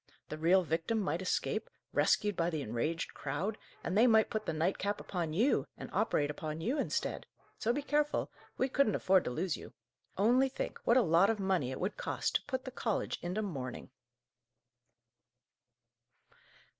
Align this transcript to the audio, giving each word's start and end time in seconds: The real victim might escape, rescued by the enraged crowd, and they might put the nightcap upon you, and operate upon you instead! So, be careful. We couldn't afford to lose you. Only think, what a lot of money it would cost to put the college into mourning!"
The 0.29 0.37
real 0.39 0.63
victim 0.63 0.99
might 0.99 1.21
escape, 1.21 1.69
rescued 1.93 2.35
by 2.35 2.49
the 2.49 2.63
enraged 2.63 3.13
crowd, 3.13 3.59
and 3.83 3.95
they 3.95 4.07
might 4.07 4.31
put 4.31 4.47
the 4.47 4.51
nightcap 4.51 4.99
upon 4.99 5.31
you, 5.31 5.67
and 5.77 5.91
operate 5.93 6.31
upon 6.31 6.59
you 6.59 6.79
instead! 6.79 7.27
So, 7.59 7.71
be 7.71 7.83
careful. 7.83 8.31
We 8.57 8.67
couldn't 8.67 8.95
afford 8.95 9.25
to 9.25 9.29
lose 9.29 9.55
you. 9.57 9.73
Only 10.17 10.49
think, 10.49 10.79
what 10.85 10.97
a 10.97 11.03
lot 11.03 11.29
of 11.29 11.39
money 11.39 11.69
it 11.69 11.79
would 11.79 11.97
cost 11.97 12.33
to 12.37 12.41
put 12.45 12.65
the 12.65 12.71
college 12.71 13.19
into 13.21 13.43
mourning!" 13.43 13.91